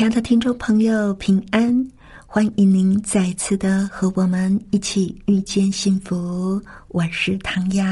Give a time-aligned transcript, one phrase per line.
[0.00, 1.86] 亲爱的听众朋友，平安！
[2.26, 6.58] 欢迎您再次的和我们一起遇见幸福。
[6.88, 7.84] 我是唐瑶，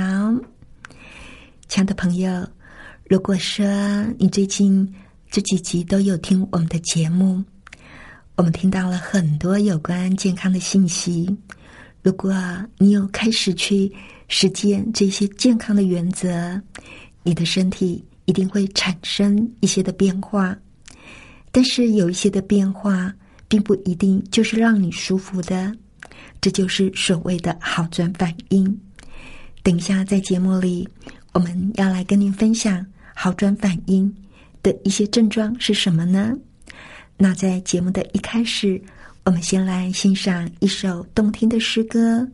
[1.69, 2.49] 亲爱的朋友。
[3.05, 3.67] 如果说
[4.19, 4.91] 你最近
[5.31, 7.45] 这几集都有听我们的节目，
[8.37, 11.29] 我们听到了很多有关健康的信息。
[12.03, 12.33] 如果
[12.79, 13.93] 你有开始去
[14.29, 16.59] 实践这些健康的原则，
[17.23, 20.57] 你的身体一定会产生一些的变化。
[21.59, 23.13] 但是有一些的变化，
[23.49, 25.75] 并不一定就是让你舒服的，
[26.41, 28.81] 这就是所谓的好转反应。
[29.65, 30.89] 等一下在节目里，
[31.33, 32.87] 我们要来跟您分享。
[33.13, 34.15] 好转反应
[34.63, 36.33] 的一些症状是什么呢？
[37.17, 38.81] 那在节目的一开始，
[39.25, 42.25] 我们先来欣赏一首动听的诗歌。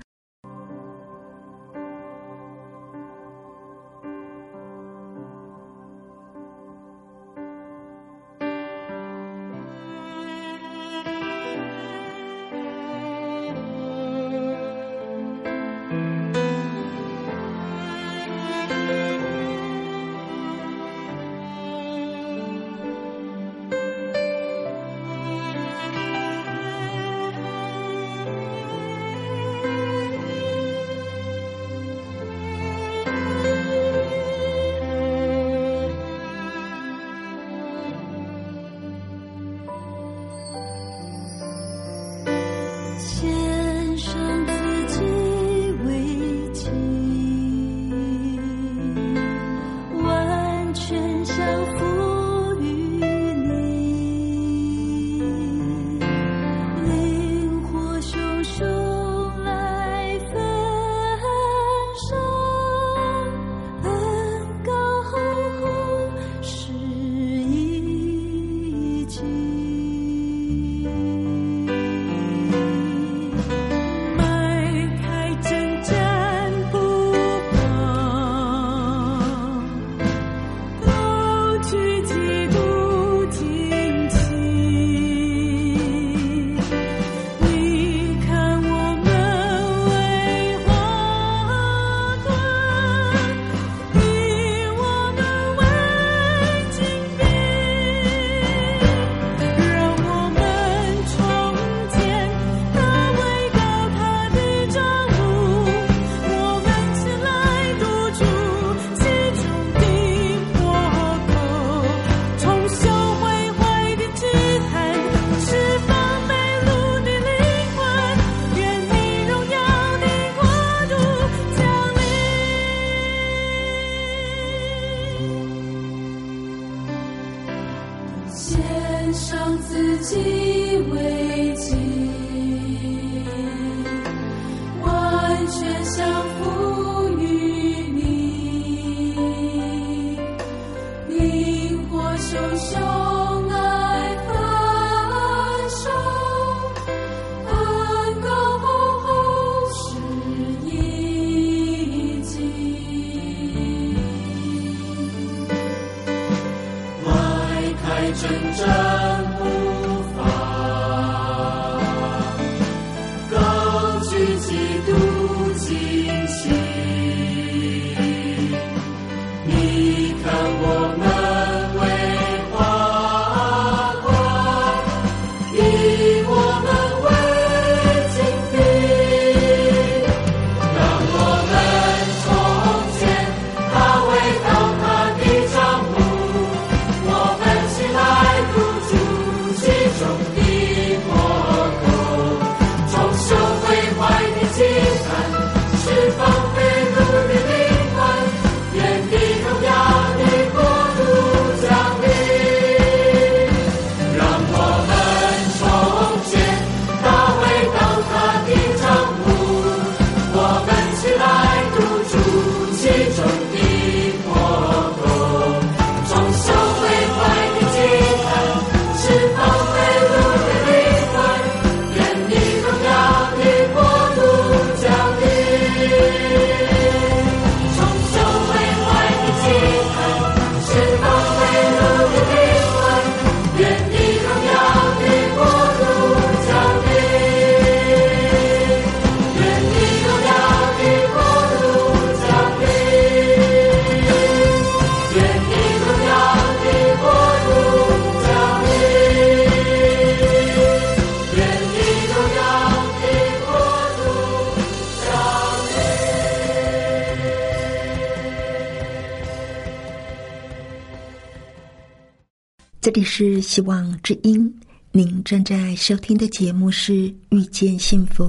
[263.16, 264.52] 是希望之音，
[264.90, 266.92] 您正在收听的节目是
[267.28, 268.24] 《遇见幸福》，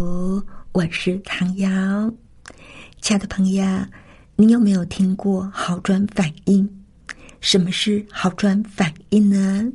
[0.73, 1.67] 我是唐瑶。
[3.01, 3.65] 亲爱的朋友，
[4.35, 6.69] 你有没有听过好转反应？
[7.41, 9.67] 什么是好转反应呢？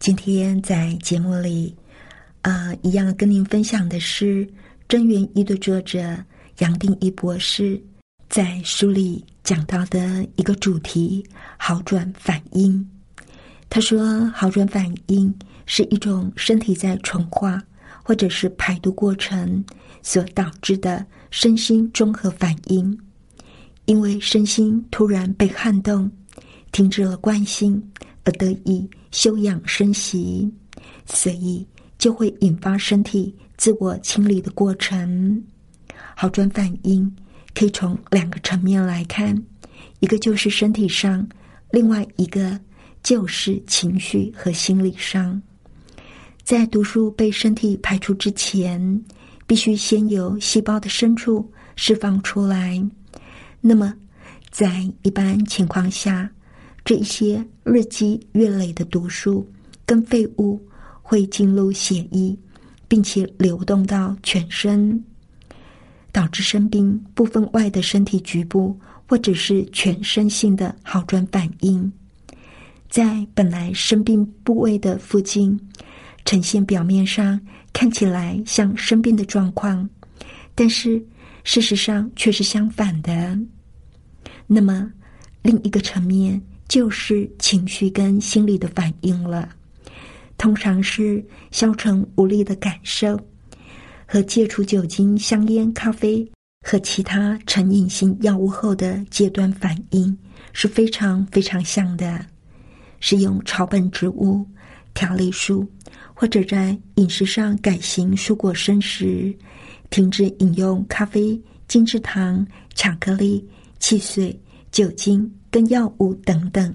[0.00, 1.72] 今天在节目里，
[2.40, 4.44] 呃，一样跟您分享的是
[4.88, 6.18] 《真元一》的作者
[6.58, 7.80] 杨定一博士
[8.28, 11.24] 在书里讲到的一个主题——
[11.56, 12.84] 好转反应。
[13.74, 15.34] 他说：“好转反应
[15.64, 17.58] 是一种身体在纯化
[18.02, 19.64] 或者是排毒过程
[20.02, 22.94] 所导致的身心综合反应，
[23.86, 26.10] 因为身心突然被撼动，
[26.70, 27.82] 停止了惯性
[28.24, 30.52] 而得以休养生息，
[31.06, 31.66] 所以
[31.96, 35.42] 就会引发身体自我清理的过程。
[36.14, 37.10] 好转反应
[37.54, 39.34] 可以从两个层面来看，
[40.00, 41.26] 一个就是身体上，
[41.70, 42.60] 另外一个。”
[43.02, 45.40] 就是情绪和心理上，
[46.42, 49.02] 在毒素被身体排出之前，
[49.46, 52.82] 必须先由细胞的深处释放出来。
[53.60, 53.92] 那么，
[54.50, 56.30] 在一般情况下，
[56.84, 59.48] 这一些日积月累的毒素
[59.84, 60.60] 跟废物
[61.00, 62.36] 会进入血液，
[62.86, 65.02] 并且流动到全身，
[66.12, 68.78] 导致生病部分外的身体局部
[69.08, 71.92] 或者是全身性的好转反应。
[72.92, 75.58] 在本来生病部位的附近，
[76.26, 77.40] 呈现表面上
[77.72, 79.88] 看起来像生病的状况，
[80.54, 81.02] 但是
[81.42, 83.38] 事实上却是相反的。
[84.46, 84.92] 那么，
[85.40, 89.48] 另一个层面就是情绪跟心理的反应了，
[90.36, 93.18] 通常是消沉无力的感受，
[94.04, 96.30] 和戒除酒精、香烟、咖啡
[96.68, 100.14] 和其他成瘾性药物后的戒断反应
[100.52, 102.26] 是非常非常像的。
[103.02, 104.46] 使用草本植物、
[104.94, 105.66] 调理素，
[106.14, 109.36] 或者在饮食上改行蔬果生食，
[109.90, 113.44] 停止饮用咖啡、精制糖、巧克力、
[113.80, 114.40] 汽水、
[114.70, 116.72] 酒精跟药物等等，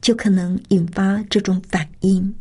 [0.00, 2.34] 就可能引发这种反应。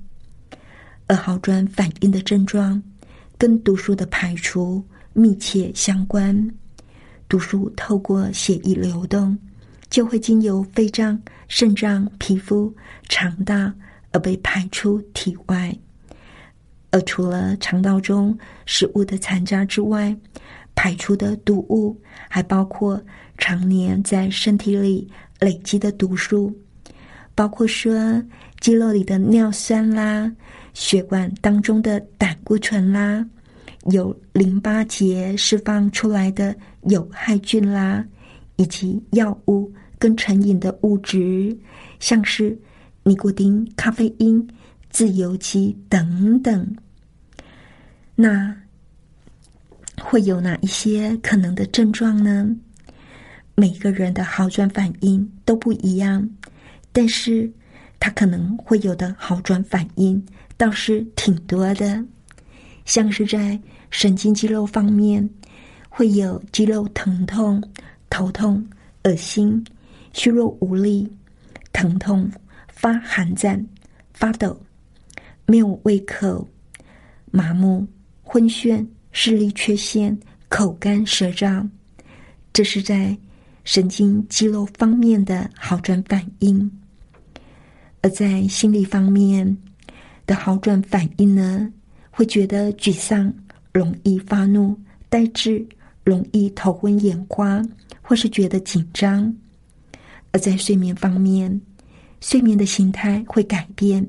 [1.05, 2.81] 而好转反应的症状
[3.37, 4.81] 跟毒素的排除
[5.11, 6.49] 密切相关，
[7.27, 9.37] 毒素透过血液流动。
[9.89, 12.73] 就会经由肺脏、肾脏、皮肤、
[13.09, 13.71] 肠道
[14.11, 15.75] 而被排出体外。
[16.91, 20.15] 而除了肠道中食物的残渣之外，
[20.73, 21.99] 排出的毒物
[22.29, 23.01] 还包括
[23.37, 25.07] 常年在身体里
[25.39, 26.55] 累积的毒素，
[27.35, 28.23] 包括说
[28.59, 30.31] 肌肉里的尿酸啦、
[30.73, 33.25] 血管当中的胆固醇啦、
[33.91, 38.05] 有淋巴结释放出来的有害菌啦。
[38.57, 41.57] 以及药物跟成瘾的物质，
[41.99, 42.59] 像是
[43.03, 44.47] 尼古丁、咖啡因、
[44.89, 46.75] 自由基等等。
[48.15, 48.55] 那
[50.01, 52.55] 会有哪一些可能的症状呢？
[53.55, 56.29] 每个人的好转反应都不一样，
[56.91, 57.51] 但是
[57.99, 60.23] 他可能会有的好转反应
[60.57, 62.05] 倒是挺多的，
[62.85, 63.59] 像是在
[63.89, 65.27] 神经肌肉方面，
[65.89, 67.63] 会有肌肉疼痛。
[68.09, 68.65] 头痛、
[69.03, 69.63] 恶心、
[70.13, 71.07] 虚弱无力、
[71.71, 72.29] 疼痛、
[72.67, 73.63] 发寒战、
[74.13, 74.59] 发抖、
[75.45, 76.47] 没有胃口、
[77.31, 77.87] 麻木、
[78.23, 80.17] 昏眩、视力缺陷、
[80.49, 81.67] 口干舌燥，
[82.53, 83.15] 这是在
[83.63, 86.69] 神经肌肉方面的好转反应；
[88.01, 89.57] 而在心理方面
[90.25, 91.71] 的好转反应呢，
[92.09, 93.31] 会觉得沮丧、
[93.73, 94.75] 容易发怒、
[95.09, 95.65] 呆滞、
[96.03, 97.61] 容易头昏眼花。
[98.07, 99.35] 或是觉得紧张，
[100.31, 101.59] 而在睡眠方面，
[102.21, 104.01] 睡眠的形态会改变，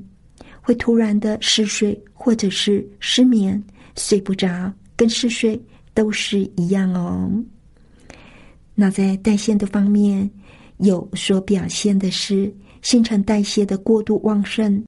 [0.61, 3.61] 会突然的嗜睡，或者是失眠，
[3.97, 5.61] 睡不着，跟嗜睡
[5.95, 7.28] 都是一样哦。
[8.73, 10.31] 那在代谢的方面，
[10.76, 14.81] 有所表现的是新陈代谢的过度旺盛，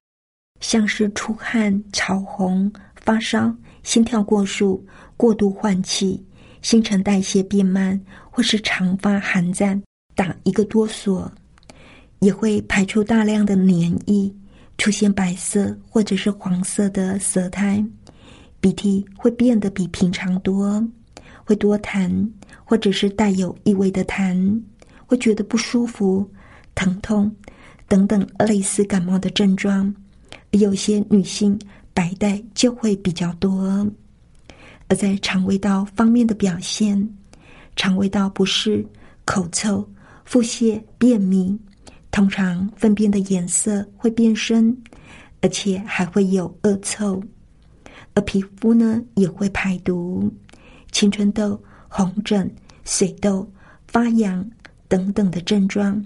[0.60, 3.52] 像是出汗、潮红、发烧、
[3.82, 4.86] 心跳过速、
[5.16, 6.24] 过度换气。
[6.62, 7.98] 新陈代谢变慢，
[8.30, 9.80] 或是常发寒战、
[10.14, 11.26] 打一个哆嗦，
[12.18, 14.30] 也会排出大量的黏液，
[14.76, 17.84] 出现白色或者是黄色的舌苔，
[18.60, 20.86] 鼻涕会变得比平常多，
[21.44, 22.30] 会多痰，
[22.64, 24.60] 或者是带有异味的痰，
[25.06, 26.30] 会觉得不舒服、
[26.74, 27.34] 疼痛
[27.88, 29.92] 等等类似感冒的症状。
[30.50, 31.58] 有些女性
[31.94, 33.86] 白带就会比较多。
[34.90, 37.08] 而在肠胃道方面的表现，
[37.76, 38.84] 肠胃道不适、
[39.24, 39.88] 口臭、
[40.24, 41.56] 腹泻、便秘，
[42.10, 44.76] 通常粪便的颜色会变深，
[45.42, 47.22] 而且还会有恶臭，
[48.14, 50.28] 而皮肤呢也会排毒，
[50.90, 52.52] 青春痘、红疹、
[52.84, 53.48] 水痘、
[53.86, 54.44] 发痒
[54.88, 56.04] 等等的症状。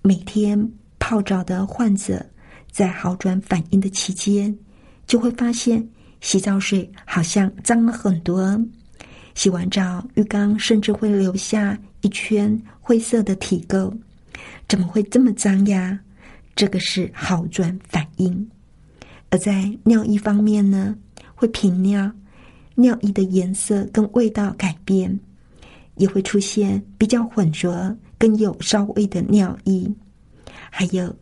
[0.00, 2.24] 每天泡澡的患者，
[2.70, 4.56] 在好转反应的期间，
[5.08, 5.84] 就会发现
[6.22, 8.58] 洗澡水好像脏了很多。
[9.34, 13.92] 洗完澡，浴缸甚至会留下一圈灰色的体垢。
[14.68, 15.98] 怎么会这么脏呀？
[16.54, 18.48] 这个是好转反应。
[19.30, 20.94] 而在尿液方面呢，
[21.34, 22.10] 会频尿，
[22.74, 25.18] 尿液的颜色跟味道改变，
[25.96, 29.90] 也会出现比较浑浊跟有稍微的尿意，
[30.70, 31.14] 还有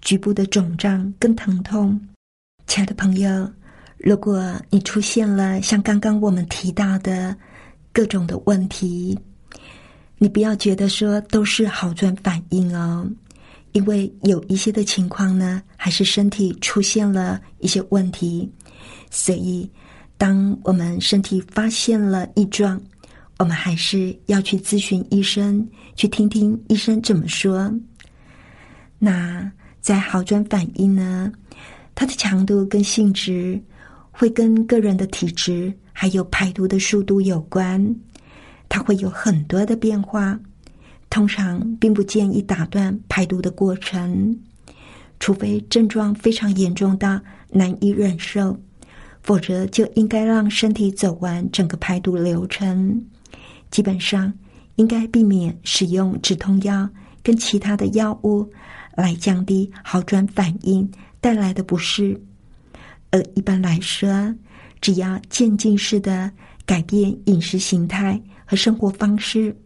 [0.00, 2.00] 局部的肿胀跟疼痛。
[2.68, 3.50] 亲爱的朋友，
[3.98, 7.36] 如果你出现了像刚刚我们提到的
[7.92, 9.18] 各种的问题，
[10.18, 13.08] 你不要觉得说都是好转反应哦。
[13.72, 18.50] 因为有一些的情况呢，还是身体出现了一些问题，
[19.10, 19.70] 所以
[20.16, 22.80] 当我们身体发现了异状，
[23.38, 27.70] 我们还是要去咨询医生，去听听医生怎么说。
[28.98, 29.50] 那
[29.82, 31.30] 在好转反应呢，
[31.94, 33.60] 它的强度跟性质
[34.18, 37.94] 会跟个人的体质还有排毒的速度有关，
[38.66, 40.38] 它会有很多的变化。
[41.10, 44.34] 通常并不建议打断排毒的过程，
[45.20, 47.20] 除非症状非常严重到
[47.50, 48.58] 难以忍受，
[49.22, 53.04] 否则就应该让身体走完整个排毒流程。
[53.70, 54.32] 基本上
[54.76, 56.88] 应该避免使用止痛药
[57.22, 58.50] 跟其他的药物
[58.96, 62.18] 来降低好转反应带来的不适。
[63.34, 64.34] 一般来说，
[64.80, 66.30] 只要渐进式的
[66.64, 69.56] 改变饮食形态和生活方式。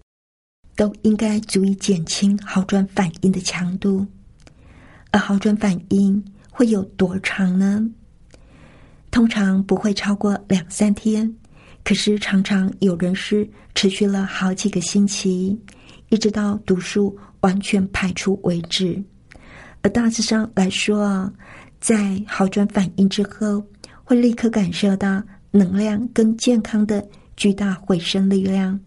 [0.76, 4.06] 都应该足以减轻好转反应的强度，
[5.10, 7.86] 而好转反应会有多长呢？
[9.10, 11.30] 通常不会超过两三天，
[11.84, 15.60] 可是常常有人是持续了好几个星期，
[16.08, 19.02] 一直到毒素完全排出为止。
[19.82, 21.30] 而大致上来说啊，
[21.80, 23.64] 在好转反应之后，
[24.04, 27.04] 会立刻感受到能量跟健康的
[27.36, 28.78] 巨大回升力量。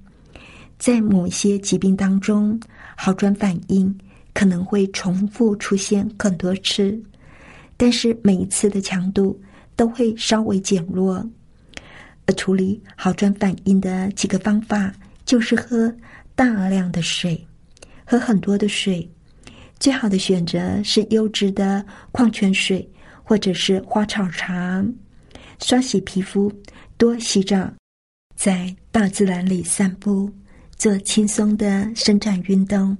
[0.77, 2.59] 在某些疾病当中，
[2.95, 3.93] 好转反应
[4.33, 7.01] 可能会重复出现很多次，
[7.77, 9.41] 但是每一次的强度
[9.75, 11.27] 都会稍微减弱。
[12.25, 14.93] 而处理好转反应的几个方法，
[15.25, 15.93] 就是喝
[16.35, 17.43] 大量的水，
[18.05, 19.09] 喝很多的水。
[19.83, 22.89] 最好的选择是优质的矿泉水，
[23.21, 24.81] 或者是花草茶。
[25.59, 26.49] 刷洗皮肤，
[26.97, 27.69] 多洗澡，
[28.33, 30.31] 在大自然里散步。
[30.77, 32.97] 做轻松的伸展运动，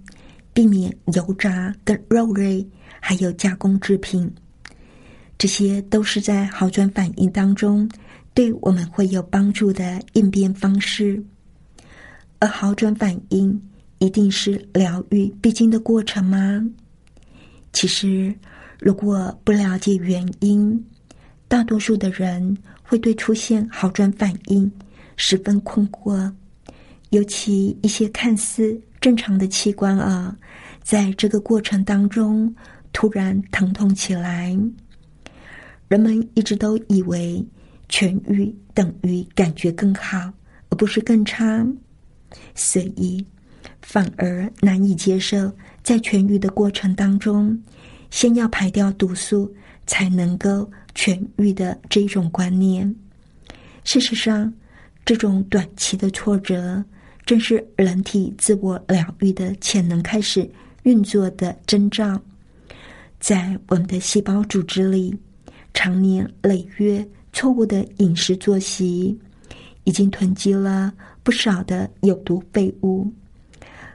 [0.54, 2.68] 避免油炸跟肉类，
[3.00, 4.30] 还有加工制品，
[5.38, 7.90] 这些都是在好转反应当中
[8.34, 11.24] 对我们会有帮助的应变方式。
[12.40, 13.70] 而好转反应
[14.04, 16.62] 一定是疗愈必经的过程吗？
[17.72, 18.36] 其实，
[18.82, 20.86] 如果不了解原因，
[21.48, 24.70] 大多数的人会对出现好转反应
[25.16, 26.30] 十分困惑。
[27.12, 30.36] 尤其一些看似正常的器官啊，
[30.82, 32.54] 在这个过程当中
[32.92, 34.54] 突然疼痛起来，
[35.88, 37.42] 人们一直都以为
[37.88, 40.30] 痊愈等于感觉更好，
[40.68, 41.66] 而不是更差，
[42.54, 43.26] 所以
[43.84, 45.52] 反而难以接受
[45.84, 47.56] 在痊愈的过程当中，
[48.10, 49.54] 先要排掉毒素
[49.86, 52.96] 才能够痊愈的这一种观念。
[53.84, 54.52] 事实上，
[55.06, 56.84] 这种短期的挫折。
[57.25, 60.50] 正是人体自我疗愈的潜能开始
[60.84, 62.20] 运作的征兆，
[63.18, 65.16] 在我们的细胞组织里，
[65.74, 69.18] 常年累月错误的饮食作息，
[69.86, 73.10] 已经囤积了不少的有毒废物。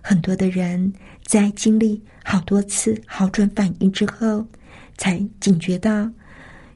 [0.08, 0.90] 很多的人
[1.22, 4.42] 在经历好多次好转反应之后，
[4.96, 6.10] 才警觉到，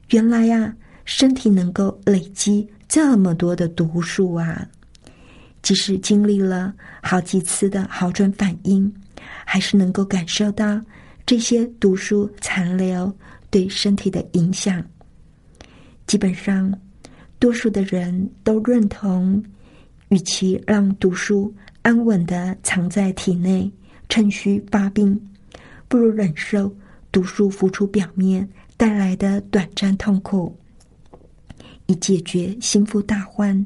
[0.09, 0.71] 原来呀，
[1.03, 4.69] 身体能够累积这么多的毒素啊！
[5.63, 8.93] 即使经历了好几次的好转反应，
[9.43, 10.79] 还是能够感受到
[11.25, 13.11] 这些毒素残留
[13.49, 14.85] 对身体的影响。
[16.05, 16.71] 基本上，
[17.39, 19.43] 多数的人都认同，
[20.09, 21.51] 与其让毒素
[21.83, 23.71] 安稳的藏在体内，
[24.09, 25.19] 趁虚发病，
[25.87, 26.73] 不如忍受
[27.11, 28.47] 毒素浮出表面
[28.77, 30.57] 带来的短暂痛苦，
[31.85, 33.65] 以解决心腹大患。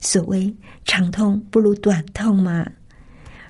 [0.00, 2.68] 所谓长痛不如短痛嘛。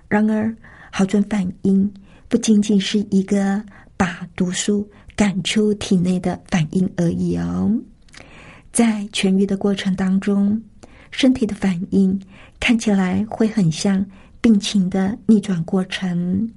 [0.08, 0.54] 然而，
[0.92, 1.92] 好转反应
[2.28, 3.64] 不仅仅是一个
[3.96, 7.74] 把毒素赶出体内的反应而已哦。
[8.72, 10.62] 在痊愈的过程当中，
[11.10, 12.20] 身体的反应
[12.60, 14.04] 看起来会很像
[14.40, 16.50] 病情的逆转过程。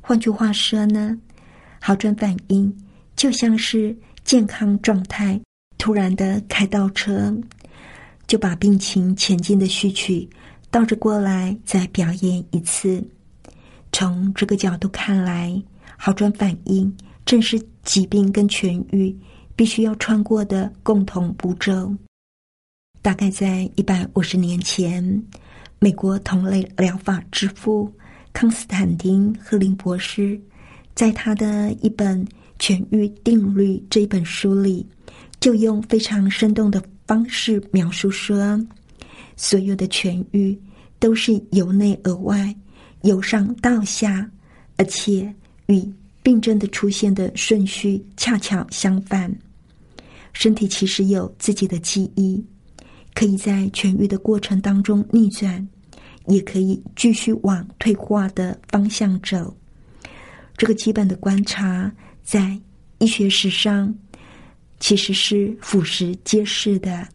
[0.00, 1.16] 换句话说呢，
[1.80, 2.74] 好转反应
[3.14, 5.40] 就像是健康状态
[5.76, 7.34] 突然的开倒车，
[8.26, 10.28] 就把病情前进的序曲
[10.70, 13.02] 倒着过来再表演一次。
[13.92, 15.62] 从这个角度看来，
[15.96, 16.94] 好转反应
[17.24, 19.16] 正是疾病跟痊愈
[19.56, 21.94] 必须要穿过的共同步骤。
[23.00, 25.24] 大概在一百五十年前，
[25.78, 27.90] 美国同类疗法之父
[28.32, 30.38] 康斯坦丁·赫林博士，
[30.94, 32.24] 在他的一本
[32.58, 34.86] 《痊愈定律》这一本书里，
[35.40, 38.60] 就用非常生动的方式描述说：
[39.36, 40.58] 所有的痊愈
[40.98, 42.54] 都是由内而外、
[43.02, 44.28] 由上到下，
[44.76, 45.32] 而且
[45.66, 45.90] 与
[46.22, 49.34] 病症的出现的顺序恰巧相反。
[50.32, 52.44] 身体其实有自己的记忆。
[53.18, 55.68] 可以在痊愈的过程当中逆转，
[56.28, 59.56] 也可以继续往退化的方向走。
[60.56, 62.56] 这个基本的观察，在
[62.98, 63.92] 医学史上
[64.78, 67.08] 其实是俯拾皆是的。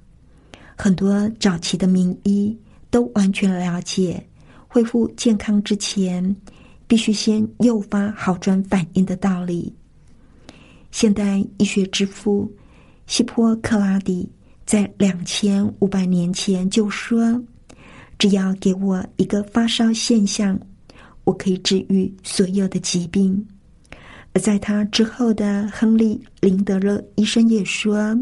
[0.76, 2.54] 很多早期的名医
[2.90, 4.22] 都完全了解，
[4.68, 6.36] 恢复健康之前，
[6.86, 9.74] 必须先诱发好转反应的道理。
[10.92, 12.52] 现代医学之父
[13.08, 14.30] 希波克拉底。
[14.66, 17.42] 在两千五百年前就说
[18.18, 20.58] ：“只要给我一个发烧现象，
[21.26, 23.46] 我可以治愈所有的疾病。”
[24.34, 28.18] 而在他之后的亨利林德勒医生也说：“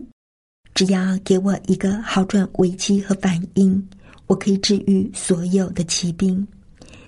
[0.73, 3.87] 只要给我一个好转危机和反应，
[4.27, 6.45] 我可以治愈所有的疾病。”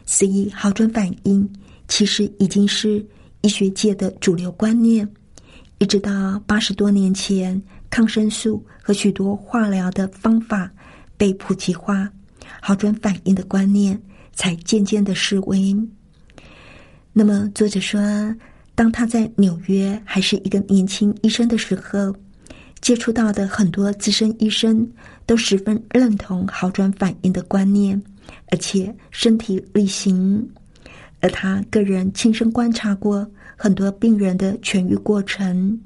[0.05, 1.49] 所以，好转反应
[1.87, 3.05] 其实已经是
[3.41, 5.09] 医学界的主流观念，
[5.79, 7.61] 一直到八十多年前。
[7.93, 10.67] 抗生素和许多化疗的方法
[11.15, 12.11] 被普及化，
[12.59, 14.01] 好转反应的观念
[14.33, 15.75] 才渐渐的式微。
[17.11, 18.01] 那么，作者说，
[18.73, 22.15] 当他在纽约还是一个年轻医生的时候，
[22.81, 24.91] 接触到的很多资深医生
[25.27, 28.01] 都十分认同好转反应的观念，
[28.49, 30.49] 而且身体力行。
[31.21, 35.79] 而他个人亲身观察过很多病人的痊愈过程，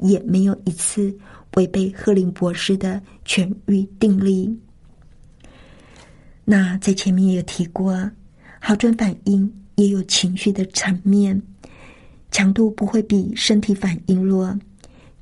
[0.00, 1.16] 也没有一次。
[1.56, 4.58] 违背赫林博士的痊愈定力。
[6.44, 8.10] 那在前面也有提过，
[8.60, 11.40] 好转反应也有情绪的层面，
[12.30, 14.58] 强度不会比身体反应弱。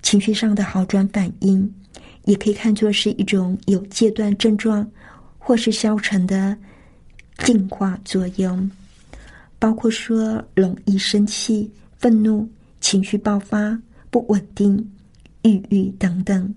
[0.03, 1.73] 情绪上的好转反应，
[2.25, 4.85] 也可以看作是一种有阶段症状
[5.39, 6.57] 或是消沉的
[7.39, 8.69] 进化作用，
[9.61, 12.49] 包括说容易生气、愤怒、
[12.81, 14.93] 情绪爆发、不稳定。
[15.43, 16.55] 抑郁等等，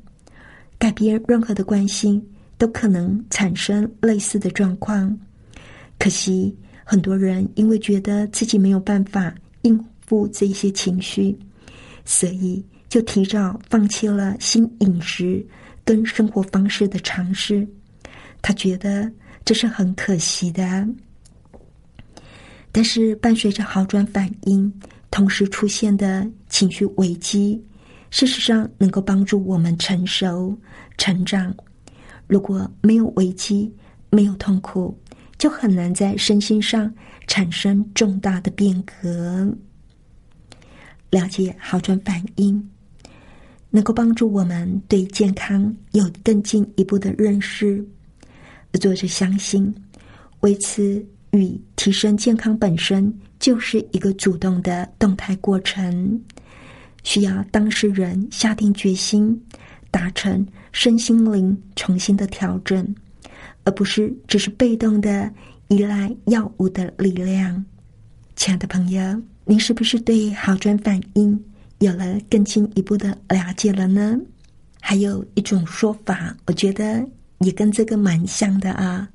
[0.77, 2.21] 改变任何的关系
[2.57, 5.17] 都可能产生类似的状况。
[5.99, 11.37] 可惜，很多人因为觉得自己没有办法应付这些情绪，
[12.03, 15.45] 所以就提早放弃了新饮食
[15.83, 17.67] 跟生活方式的尝试。
[18.41, 19.11] 他觉得
[19.43, 20.87] 这是很可惜的。
[22.71, 24.71] 但是，伴随着好转反应，
[25.09, 27.59] 同时出现的情绪危机。
[28.15, 30.57] 事实上，能够帮助我们成熟、
[30.97, 31.53] 成长。
[32.27, 33.69] 如果没有危机，
[34.09, 34.97] 没有痛苦，
[35.37, 36.89] 就很难在身心上
[37.27, 39.53] 产生重大的变革。
[41.09, 42.69] 了解好转反应，
[43.69, 47.85] 能够帮助我们对健康有更进一步的认识。
[48.79, 49.75] 作者相信，
[50.39, 56.17] 维持与提升健康本身就是一个主动的动态过程。
[57.05, 59.39] 需要当事人下定决心，
[59.91, 62.85] 达成身心灵重新的调整，
[63.63, 65.31] 而不是只是被动的
[65.69, 67.63] 依赖药物的力量。
[68.35, 71.41] 亲爱的朋友，您是不是对好转反应
[71.77, 74.19] 有了更进一步的了解了呢？
[74.81, 77.07] 还有一种说法，我觉得
[77.39, 79.07] 也跟这个蛮像的啊。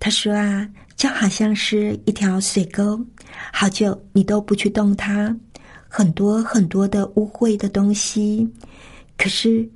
[0.00, 3.00] 他说啊，就好像是一条水沟，
[3.52, 5.34] 好久你都不去动它。
[5.90, 8.46] 很多很多的污秽的东西，
[9.16, 9.66] 可是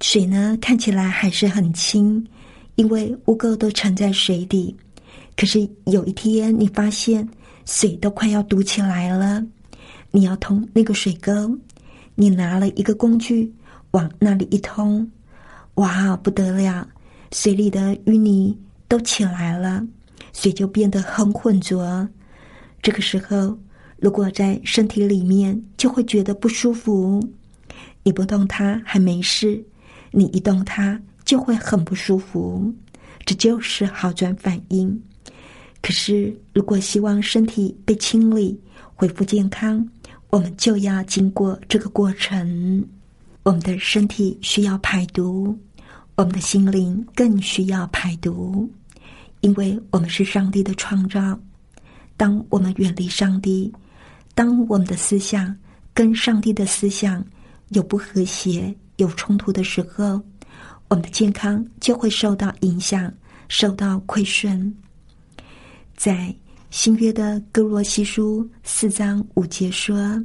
[0.00, 2.26] 水呢看起来还是很清，
[2.74, 4.76] 因为污垢都沉在水底。
[5.36, 7.26] 可是有一天你发现
[7.64, 9.42] 水都快要堵起来了，
[10.10, 11.56] 你要通那个水沟，
[12.16, 13.50] 你拿了一个工具
[13.92, 15.08] 往那里一通，
[15.74, 16.86] 哇，不得了，
[17.30, 19.86] 水里的淤泥都起来了，
[20.32, 22.06] 水就变得很浑浊。
[22.82, 23.56] 这个时候。
[24.02, 27.22] 如果在身体里面就会觉得不舒服。
[28.02, 29.64] 你不动它还没事，
[30.10, 32.74] 你一动它就会很不舒服。
[33.24, 35.00] 这就是好转反应。
[35.80, 38.58] 可是，如果希望身体被清理、
[38.96, 39.88] 恢复健康，
[40.30, 42.84] 我们就要经过这个过程。
[43.44, 45.56] 我们的身体需要排毒，
[46.16, 48.68] 我们的心灵更需要排毒，
[49.42, 51.38] 因为我们是上帝的创造。
[52.16, 53.72] 当我们远离上帝，
[54.34, 55.54] 当我们的思想
[55.92, 57.24] 跟上帝的思想
[57.68, 60.20] 有不和谐、有冲突的时候，
[60.88, 63.12] 我们的健康就会受到影响、
[63.48, 64.74] 受到亏损。
[65.96, 66.34] 在
[66.70, 70.22] 新约的哥罗西书四章五节说：“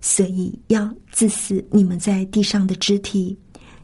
[0.00, 3.36] 所以要致死你们在地上的肢体，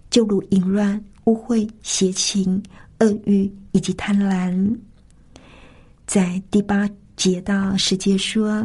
[0.09, 2.63] 就如淫乱、污秽、邪情、
[3.01, 4.79] 恶欲以及贪婪。”
[6.07, 8.65] 在第八节到十节说：“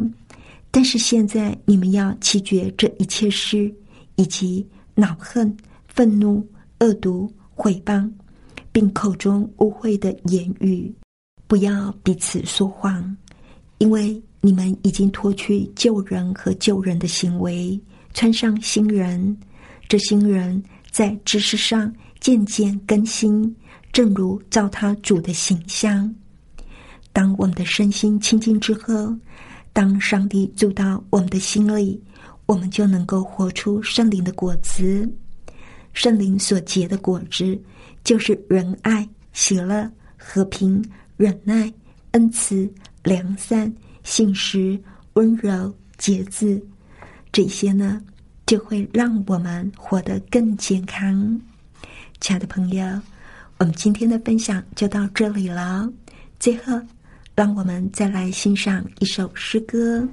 [0.72, 3.72] 但是现在你们要弃绝这一切事，
[4.16, 5.56] 以及恼恨、
[5.86, 6.44] 愤怒、
[6.80, 8.10] 恶毒、毁谤，
[8.72, 10.92] 并口中污秽的言语。”
[11.46, 13.14] 不要彼此说谎，
[13.76, 17.78] 因为你们已经脱去旧人和旧人的行为，
[18.14, 19.36] 穿上新人。
[19.86, 23.54] 这新人在知识上渐渐更新，
[23.92, 26.10] 正如照他主的形象。
[27.12, 29.14] 当我们的身心清净之后，
[29.72, 32.02] 当上帝住到我们的心里，
[32.46, 35.10] 我们就能够活出圣灵的果子。
[35.92, 37.58] 圣灵所结的果子，
[38.04, 40.84] 就是仁爱、喜乐、和平。
[41.18, 41.72] 忍耐、
[42.12, 42.68] 恩慈、
[43.04, 44.76] 良善、信实、
[45.12, 46.60] 温柔、节制，
[47.30, 48.02] 这些呢，
[48.44, 51.40] 就会让我们活得更健康。
[52.18, 52.84] 亲爱的朋友，
[53.58, 55.88] 我们今天的分享就到这里了。
[56.40, 56.80] 最后，
[57.34, 60.06] 让我们再来欣赏一首诗歌。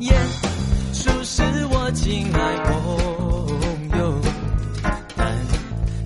[0.00, 0.12] 耶，
[0.92, 2.74] 树是我亲爱朋
[3.98, 4.20] 友，
[5.16, 5.26] 但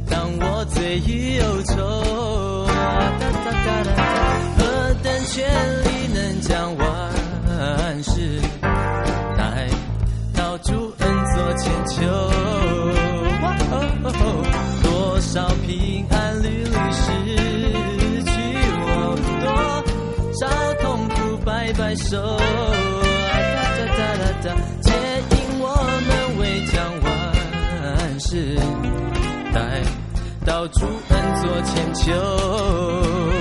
[0.08, 1.74] 当我醉意忧愁，
[4.56, 5.42] 何等权
[5.82, 6.79] 力能将我？
[30.50, 33.39] 到主恩座前求。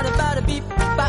[0.00, 0.99] About bada beep.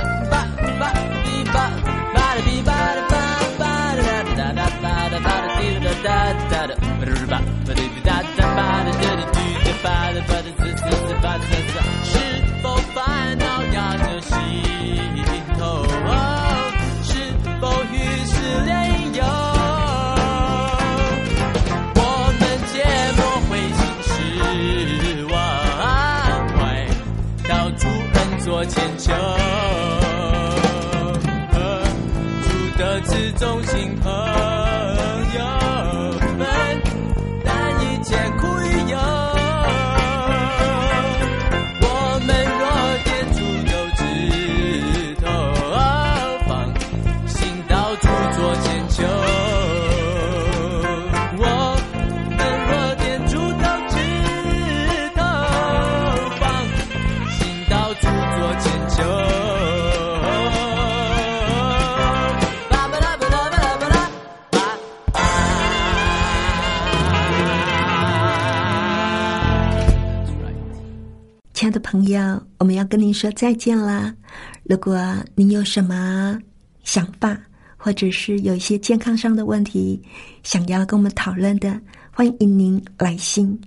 [71.92, 74.16] 朋友，我们要跟您说再见啦！
[74.64, 74.98] 如果
[75.36, 76.40] 您有什么
[76.86, 77.38] 想法，
[77.76, 80.02] 或者是有一些健康上的问题，
[80.42, 81.78] 想要跟我们讨论的，
[82.10, 83.60] 欢迎您来信。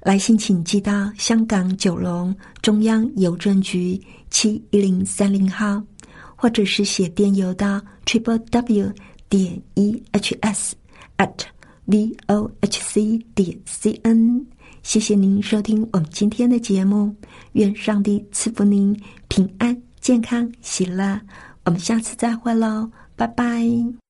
[0.00, 5.82] 来信请寄到香港九龙中央邮政局七一零三零号，
[6.36, 8.92] 或者是写电邮到 triple w
[9.28, 10.76] 点 e h s
[11.16, 11.34] at
[11.86, 14.46] v o h c 点 c n。
[14.82, 17.14] 谢谢您收听我们今天的节目，
[17.52, 21.20] 愿上帝赐福您平安、健康、喜乐。
[21.64, 24.01] 我们下次再会喽，拜拜。